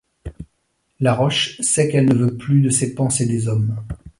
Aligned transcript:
La 0.99 1.13
roche 1.13 1.59
sait 1.61 1.87
qu’elle 1.87 2.07
ne 2.09 2.15
veut 2.15 2.35
plus 2.35 2.61
de 2.61 2.71
ces 2.71 2.95
pensées 2.95 3.27
des 3.27 3.47
hommes. 3.47 3.75